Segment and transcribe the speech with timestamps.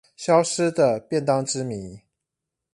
[0.17, 2.01] 消失的便當之謎